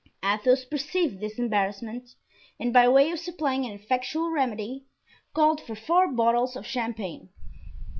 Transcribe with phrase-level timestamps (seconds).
[0.25, 2.15] Athos perceived this embarrassment,
[2.59, 4.87] and by way of supplying an effectual remedy,
[5.35, 7.29] called for four bottles of champagne.